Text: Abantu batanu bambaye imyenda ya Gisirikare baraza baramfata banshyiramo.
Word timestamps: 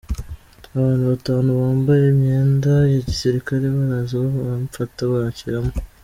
Abantu 0.75 1.03
batanu 1.13 1.49
bambaye 1.61 2.03
imyenda 2.13 2.73
ya 2.93 2.99
Gisirikare 3.09 3.63
baraza 3.75 4.15
baramfata 4.37 5.01
banshyiramo. 5.11 5.73